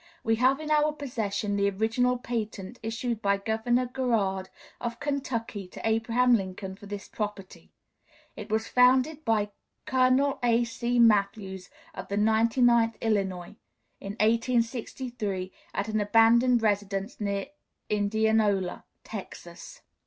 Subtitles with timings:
[0.23, 5.87] We have in our possession the original patent issued by Governor Garrard, of Kentucky, to
[5.87, 7.71] Abraham Lincoln for this property.
[8.35, 9.51] It was found by
[9.85, 10.39] Col.
[10.41, 10.63] A.
[10.63, 10.97] C.
[10.97, 13.55] Matthews, of the 99th Illinois,
[13.99, 17.49] in 1863, at an abandoned residence near
[17.87, 19.83] Indianola, Texas.